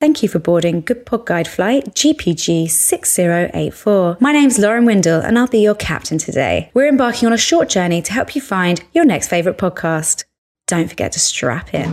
Thank 0.00 0.22
you 0.22 0.28
for 0.28 0.38
boarding 0.38 0.82
Good 0.82 1.06
Pod 1.06 1.26
Guide 1.26 1.48
Flight 1.48 1.86
GPG 1.86 2.70
6084. 2.70 4.18
My 4.20 4.30
name's 4.30 4.56
Lauren 4.56 4.84
Windle 4.84 5.20
and 5.20 5.36
I'll 5.36 5.48
be 5.48 5.58
your 5.58 5.74
captain 5.74 6.18
today. 6.18 6.70
We're 6.72 6.86
embarking 6.86 7.26
on 7.26 7.32
a 7.32 7.36
short 7.36 7.68
journey 7.68 8.00
to 8.02 8.12
help 8.12 8.36
you 8.36 8.40
find 8.40 8.80
your 8.92 9.04
next 9.04 9.26
favourite 9.26 9.58
podcast. 9.58 10.22
Don't 10.68 10.88
forget 10.88 11.10
to 11.12 11.18
strap 11.18 11.74
in. 11.74 11.88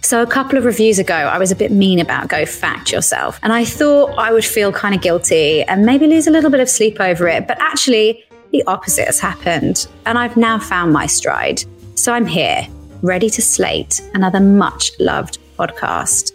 So, 0.00 0.22
a 0.22 0.26
couple 0.26 0.56
of 0.56 0.64
reviews 0.64 0.98
ago, 0.98 1.14
I 1.14 1.36
was 1.36 1.50
a 1.50 1.56
bit 1.56 1.70
mean 1.70 1.98
about 1.98 2.28
Go 2.28 2.46
Fact 2.46 2.90
Yourself. 2.90 3.38
And 3.42 3.52
I 3.52 3.66
thought 3.66 4.14
I 4.16 4.32
would 4.32 4.46
feel 4.46 4.72
kind 4.72 4.94
of 4.94 5.02
guilty 5.02 5.62
and 5.64 5.84
maybe 5.84 6.06
lose 6.06 6.26
a 6.26 6.30
little 6.30 6.48
bit 6.48 6.60
of 6.60 6.70
sleep 6.70 6.98
over 6.98 7.28
it. 7.28 7.46
But 7.46 7.60
actually, 7.60 8.24
the 8.52 8.62
opposite 8.66 9.06
has 9.06 9.20
happened, 9.20 9.86
and 10.06 10.18
I've 10.18 10.36
now 10.36 10.58
found 10.58 10.92
my 10.92 11.06
stride. 11.06 11.64
So 11.94 12.12
I'm 12.12 12.26
here, 12.26 12.66
ready 13.02 13.30
to 13.30 13.42
slate 13.42 14.00
another 14.14 14.40
much 14.40 14.92
loved 14.98 15.38
podcast. 15.58 16.32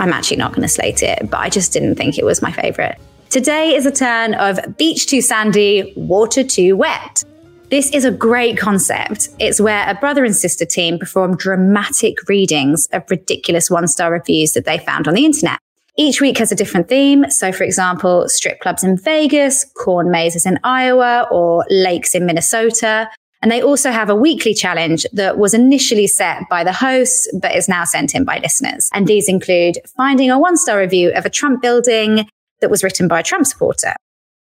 I'm 0.00 0.12
actually 0.12 0.38
not 0.38 0.52
going 0.52 0.62
to 0.62 0.68
slate 0.68 1.02
it, 1.02 1.30
but 1.30 1.38
I 1.38 1.48
just 1.48 1.72
didn't 1.72 1.94
think 1.94 2.18
it 2.18 2.24
was 2.24 2.42
my 2.42 2.52
favorite. 2.52 2.98
Today 3.30 3.74
is 3.74 3.86
a 3.86 3.90
turn 3.90 4.34
of 4.34 4.58
beach 4.76 5.06
too 5.06 5.20
sandy, 5.20 5.92
water 5.96 6.44
too 6.44 6.76
wet. 6.76 7.24
This 7.70 7.90
is 7.90 8.04
a 8.04 8.10
great 8.10 8.58
concept. 8.58 9.30
It's 9.38 9.60
where 9.60 9.88
a 9.88 9.94
brother 9.94 10.24
and 10.24 10.36
sister 10.36 10.64
team 10.64 10.98
perform 10.98 11.36
dramatic 11.36 12.28
readings 12.28 12.86
of 12.92 13.02
ridiculous 13.10 13.70
one 13.70 13.88
star 13.88 14.12
reviews 14.12 14.52
that 14.52 14.64
they 14.64 14.78
found 14.78 15.08
on 15.08 15.14
the 15.14 15.24
internet. 15.24 15.58
Each 15.96 16.20
week 16.20 16.38
has 16.38 16.50
a 16.50 16.56
different 16.56 16.88
theme. 16.88 17.30
So, 17.30 17.52
for 17.52 17.62
example, 17.62 18.28
strip 18.28 18.58
clubs 18.58 18.82
in 18.82 18.96
Vegas, 18.96 19.64
corn 19.76 20.10
mazes 20.10 20.44
in 20.44 20.58
Iowa, 20.64 21.28
or 21.30 21.64
lakes 21.70 22.14
in 22.16 22.26
Minnesota. 22.26 23.08
And 23.42 23.52
they 23.52 23.62
also 23.62 23.92
have 23.92 24.10
a 24.10 24.16
weekly 24.16 24.54
challenge 24.54 25.06
that 25.12 25.38
was 25.38 25.54
initially 25.54 26.06
set 26.06 26.48
by 26.48 26.64
the 26.64 26.72
hosts, 26.72 27.30
but 27.40 27.54
is 27.54 27.68
now 27.68 27.84
sent 27.84 28.14
in 28.14 28.24
by 28.24 28.38
listeners. 28.38 28.88
And 28.92 29.06
these 29.06 29.28
include 29.28 29.78
finding 29.96 30.30
a 30.30 30.38
one 30.38 30.56
star 30.56 30.80
review 30.80 31.12
of 31.12 31.26
a 31.26 31.30
Trump 31.30 31.62
building 31.62 32.26
that 32.60 32.70
was 32.70 32.82
written 32.82 33.06
by 33.06 33.20
a 33.20 33.22
Trump 33.22 33.46
supporter, 33.46 33.94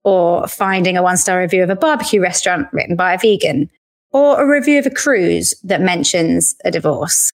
or 0.04 0.48
finding 0.48 0.98
a 0.98 1.04
one 1.04 1.18
star 1.18 1.40
review 1.40 1.64
of 1.64 1.70
a 1.70 1.76
barbecue 1.76 2.20
restaurant 2.20 2.68
written 2.74 2.96
by 2.96 3.14
a 3.14 3.20
vegan, 3.20 3.70
or 4.12 4.42
a 4.42 4.48
review 4.48 4.80
of 4.80 4.86
a 4.86 4.90
cruise 4.90 5.54
that 5.64 5.80
mentions 5.80 6.56
a 6.66 6.72
divorce. 6.72 7.32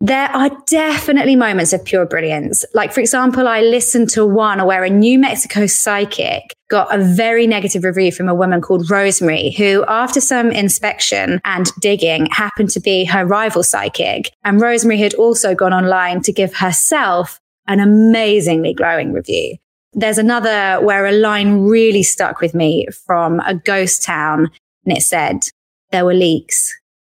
There 0.00 0.28
are 0.30 0.50
definitely 0.66 1.36
moments 1.36 1.72
of 1.72 1.82
pure 1.82 2.04
brilliance. 2.04 2.66
Like, 2.74 2.92
for 2.92 3.00
example, 3.00 3.48
I 3.48 3.62
listened 3.62 4.10
to 4.10 4.26
one 4.26 4.64
where 4.66 4.84
a 4.84 4.90
New 4.90 5.18
Mexico 5.18 5.66
psychic 5.66 6.54
got 6.68 6.94
a 6.94 7.02
very 7.02 7.46
negative 7.46 7.82
review 7.82 8.12
from 8.12 8.28
a 8.28 8.34
woman 8.34 8.60
called 8.60 8.90
Rosemary, 8.90 9.52
who, 9.52 9.86
after 9.88 10.20
some 10.20 10.50
inspection 10.50 11.40
and 11.46 11.72
digging, 11.80 12.26
happened 12.26 12.68
to 12.70 12.80
be 12.80 13.06
her 13.06 13.24
rival 13.24 13.62
psychic. 13.62 14.32
And 14.44 14.60
Rosemary 14.60 14.98
had 14.98 15.14
also 15.14 15.54
gone 15.54 15.72
online 15.72 16.20
to 16.22 16.32
give 16.32 16.54
herself 16.54 17.40
an 17.66 17.80
amazingly 17.80 18.74
glowing 18.74 19.14
review. 19.14 19.56
There's 19.94 20.18
another 20.18 20.84
where 20.84 21.06
a 21.06 21.12
line 21.12 21.62
really 21.62 22.02
stuck 22.02 22.42
with 22.42 22.54
me 22.54 22.86
from 23.06 23.40
a 23.40 23.54
ghost 23.54 24.02
town, 24.02 24.50
and 24.84 24.94
it 24.94 25.02
said, 25.02 25.48
There 25.90 26.04
were 26.04 26.12
leaks. 26.12 26.70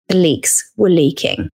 The 0.08 0.16
leaks 0.16 0.72
were 0.78 0.90
leaking. 0.90 1.50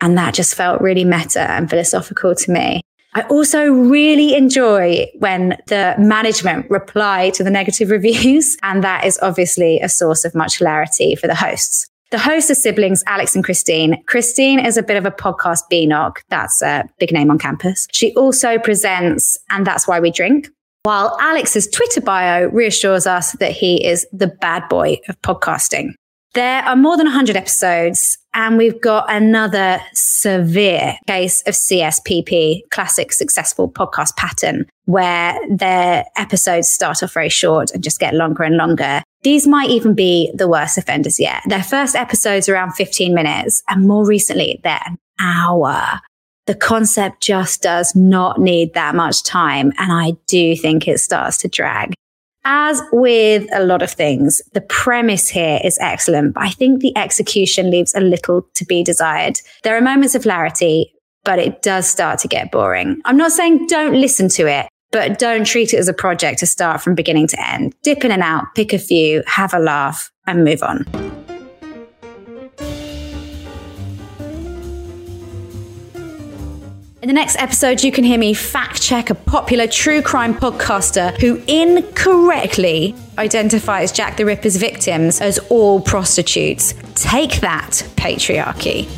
And 0.00 0.16
that 0.18 0.34
just 0.34 0.54
felt 0.54 0.80
really 0.80 1.04
meta 1.04 1.50
and 1.50 1.68
philosophical 1.68 2.34
to 2.34 2.50
me. 2.50 2.82
I 3.14 3.22
also 3.30 3.64
really 3.72 4.34
enjoy 4.34 5.06
when 5.20 5.56
the 5.68 5.94
management 5.98 6.70
reply 6.70 7.30
to 7.30 7.42
the 7.42 7.50
negative 7.50 7.90
reviews. 7.98 8.56
And 8.62 8.84
that 8.84 9.06
is 9.06 9.18
obviously 9.22 9.80
a 9.80 9.88
source 9.88 10.24
of 10.24 10.34
much 10.34 10.58
hilarity 10.58 11.14
for 11.14 11.26
the 11.26 11.34
hosts. 11.34 11.86
The 12.10 12.18
hosts 12.18 12.50
are 12.50 12.54
siblings, 12.54 13.02
Alex 13.06 13.34
and 13.34 13.42
Christine. 13.42 14.02
Christine 14.04 14.60
is 14.60 14.76
a 14.76 14.82
bit 14.82 14.96
of 14.96 15.06
a 15.06 15.10
podcast 15.10 15.62
BNOC. 15.72 16.18
That's 16.28 16.62
a 16.62 16.84
big 16.98 17.10
name 17.10 17.30
on 17.30 17.38
campus. 17.38 17.88
She 17.90 18.14
also 18.14 18.58
presents 18.58 19.36
And 19.50 19.66
That's 19.66 19.88
Why 19.88 19.98
We 19.98 20.12
Drink. 20.12 20.48
While 20.84 21.16
Alex's 21.20 21.66
Twitter 21.66 22.00
bio 22.00 22.46
reassures 22.46 23.08
us 23.08 23.32
that 23.32 23.50
he 23.50 23.84
is 23.84 24.06
the 24.12 24.28
bad 24.28 24.68
boy 24.68 25.00
of 25.08 25.20
podcasting. 25.22 25.94
There 26.34 26.62
are 26.62 26.76
more 26.76 26.96
than 26.98 27.06
100 27.06 27.34
episodes, 27.34 28.18
and 28.34 28.58
we've 28.58 28.80
got 28.82 29.06
another 29.08 29.80
severe 29.94 30.98
case 31.06 31.42
of 31.46 31.54
CSPP, 31.54 32.60
classic 32.70 33.12
successful 33.12 33.70
podcast 33.70 34.16
pattern, 34.16 34.66
where 34.84 35.38
their 35.48 36.04
episodes 36.16 36.68
start 36.68 37.02
off 37.02 37.14
very 37.14 37.30
short 37.30 37.70
and 37.70 37.82
just 37.82 37.98
get 37.98 38.12
longer 38.12 38.42
and 38.42 38.56
longer. 38.56 39.02
These 39.22 39.46
might 39.46 39.70
even 39.70 39.94
be 39.94 40.30
the 40.34 40.46
worst 40.46 40.76
offenders 40.76 41.18
yet. 41.18 41.42
Their 41.46 41.62
first 41.62 41.96
episode's 41.96 42.50
around 42.50 42.72
15 42.72 43.14
minutes, 43.14 43.62
and 43.68 43.88
more 43.88 44.06
recently, 44.06 44.60
they're 44.62 44.78
an 44.86 44.98
hour. 45.18 46.00
The 46.46 46.54
concept 46.54 47.22
just 47.22 47.62
does 47.62 47.96
not 47.96 48.38
need 48.38 48.74
that 48.74 48.94
much 48.94 49.22
time, 49.22 49.72
and 49.78 49.90
I 49.90 50.12
do 50.26 50.54
think 50.54 50.86
it 50.86 51.00
starts 51.00 51.38
to 51.38 51.48
drag. 51.48 51.94
As 52.48 52.80
with 52.92 53.48
a 53.52 53.64
lot 53.64 53.82
of 53.82 53.90
things, 53.90 54.40
the 54.52 54.60
premise 54.60 55.28
here 55.28 55.58
is 55.64 55.76
excellent, 55.80 56.34
but 56.34 56.44
I 56.44 56.50
think 56.50 56.80
the 56.80 56.96
execution 56.96 57.72
leaves 57.72 57.92
a 57.92 58.00
little 58.00 58.46
to 58.54 58.64
be 58.64 58.84
desired. 58.84 59.40
There 59.64 59.76
are 59.76 59.80
moments 59.80 60.14
of 60.14 60.22
clarity, 60.22 60.94
but 61.24 61.40
it 61.40 61.62
does 61.62 61.88
start 61.88 62.20
to 62.20 62.28
get 62.28 62.52
boring. 62.52 63.00
I'm 63.04 63.16
not 63.16 63.32
saying 63.32 63.66
don't 63.66 64.00
listen 64.00 64.28
to 64.28 64.46
it, 64.46 64.68
but 64.92 65.18
don't 65.18 65.44
treat 65.44 65.74
it 65.74 65.78
as 65.78 65.88
a 65.88 65.92
project 65.92 66.38
to 66.38 66.46
start 66.46 66.80
from 66.80 66.94
beginning 66.94 67.26
to 67.28 67.50
end. 67.50 67.74
Dip 67.82 68.04
in 68.04 68.12
and 68.12 68.22
out, 68.22 68.44
pick 68.54 68.72
a 68.72 68.78
few, 68.78 69.24
have 69.26 69.52
a 69.52 69.58
laugh, 69.58 70.12
and 70.28 70.44
move 70.44 70.62
on. 70.62 71.15
In 77.06 77.14
the 77.14 77.14
next 77.14 77.36
episode, 77.38 77.84
you 77.84 77.92
can 77.92 78.02
hear 78.02 78.18
me 78.18 78.34
fact 78.34 78.82
check 78.82 79.10
a 79.10 79.14
popular 79.14 79.68
true 79.68 80.02
crime 80.02 80.34
podcaster 80.34 81.16
who 81.20 81.40
incorrectly 81.46 82.96
identifies 83.16 83.92
Jack 83.92 84.16
the 84.16 84.24
Ripper's 84.24 84.56
victims 84.56 85.20
as 85.20 85.38
all 85.48 85.80
prostitutes. 85.80 86.74
Take 86.96 87.42
that, 87.42 87.86
patriarchy. 87.94 88.88